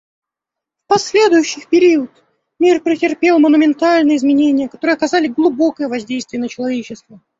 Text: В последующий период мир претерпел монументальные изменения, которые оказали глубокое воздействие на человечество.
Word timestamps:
В 0.79 0.87
последующий 0.87 1.63
период 1.69 2.09
мир 2.57 2.81
претерпел 2.81 3.37
монументальные 3.37 4.17
изменения, 4.17 4.67
которые 4.67 4.95
оказали 4.95 5.27
глубокое 5.27 5.87
воздействие 5.89 6.41
на 6.41 6.49
человечество. 6.49 7.21